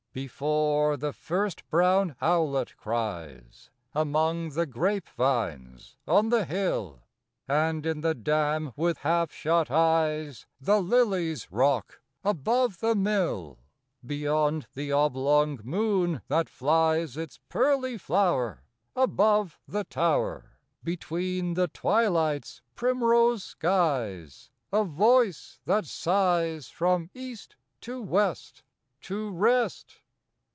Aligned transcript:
Before 0.13 0.97
the 0.97 1.13
first 1.13 1.65
brown 1.69 2.17
owlet 2.21 2.75
cries 2.75 3.69
Among 3.95 4.49
the 4.49 4.65
grape 4.65 5.07
vines 5.07 5.95
on 6.05 6.27
the 6.27 6.43
hill, 6.43 7.03
And 7.47 7.85
in 7.85 8.01
the 8.01 8.13
dam 8.13 8.73
with 8.75 8.97
half 8.97 9.31
shut 9.31 9.71
eyes 9.71 10.47
The 10.59 10.81
lilies 10.81 11.49
rock 11.49 12.01
above 12.25 12.81
the 12.81 12.93
mill; 12.93 13.59
Beyond 14.05 14.67
the 14.73 14.91
oblong 14.91 15.61
moon, 15.63 16.21
that 16.27 16.49
flies 16.49 17.15
Its 17.15 17.39
pearly 17.47 17.97
flower 17.97 18.65
above 18.97 19.61
the 19.65 19.85
tower, 19.85 20.57
Between 20.83 21.53
the 21.53 21.69
twilight's 21.69 22.61
primrose 22.75 23.45
skies, 23.45 24.51
A 24.73 24.83
voice 24.83 25.61
that 25.63 25.85
sighs 25.85 26.67
from 26.67 27.09
east 27.13 27.55
to 27.79 28.01
west 28.01 28.63
"To 29.03 29.31
rest! 29.31 29.99